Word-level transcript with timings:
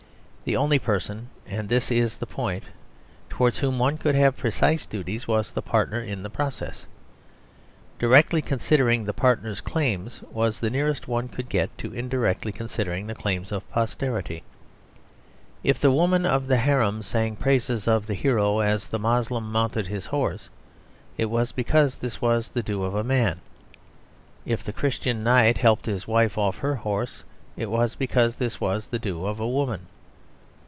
The 0.43 0.57
only 0.57 0.79
person 0.79 1.29
(and 1.47 1.69
this 1.69 1.91
is 1.91 2.17
the 2.17 2.25
point) 2.25 2.63
towards 3.29 3.59
whom 3.59 3.77
one 3.79 3.97
could 3.97 4.15
have 4.15 4.35
precise 4.35 4.85
duties 4.87 5.27
was 5.27 5.51
the 5.51 5.61
partner 5.61 6.01
in 6.01 6.23
the 6.23 6.29
process. 6.31 6.87
Directly 7.99 8.41
considering 8.41 9.05
the 9.05 9.13
partner's 9.13 9.61
claims 9.61 10.21
was 10.29 10.59
the 10.59 10.71
nearest 10.71 11.07
one 11.07 11.29
could 11.29 11.47
get 11.47 11.77
to 11.77 11.93
indirectly 11.93 12.51
considering 12.51 13.05
the 13.07 13.13
claims 13.15 13.51
of 13.51 13.69
posterity. 13.69 14.41
If 15.63 15.79
the 15.79 15.91
women 15.91 16.25
of 16.25 16.47
the 16.47 16.57
harem 16.57 17.01
sang 17.03 17.35
praises 17.37 17.87
of 17.87 18.07
the 18.07 18.15
hero 18.15 18.59
as 18.59 18.89
the 18.89 18.99
Moslem 18.99 19.49
mounted 19.53 19.87
his 19.87 20.07
horse, 20.07 20.49
it 21.19 21.25
was 21.29 21.51
because 21.53 21.97
this 21.97 22.19
was 22.19 22.49
the 22.49 22.63
due 22.63 22.83
of 22.83 22.95
a 22.95 23.05
man; 23.05 23.39
if 24.45 24.63
the 24.63 24.73
Christian 24.73 25.23
knight 25.23 25.59
helped 25.59 25.85
his 25.85 26.07
wife 26.07 26.35
off 26.37 26.57
her 26.57 26.75
horse, 26.77 27.23
it 27.55 27.69
was 27.69 27.93
because 27.95 28.35
this 28.35 28.59
was 28.59 28.87
the 28.89 28.99
due 28.99 29.25
of 29.27 29.39
a 29.39 29.47
woman. 29.47 29.85